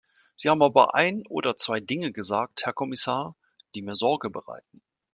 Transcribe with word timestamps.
Sie 0.35 0.49
haben 0.49 0.63
aber 0.63 0.95
ein 0.95 1.27
oder 1.27 1.55
zwei 1.57 1.79
Dinge 1.79 2.11
gesagt, 2.11 2.65
Herr 2.65 2.73
Kommissar, 2.73 3.35
die 3.75 3.83
mir 3.83 3.93
Sorge 3.95 4.31
bereiten. 4.31 4.81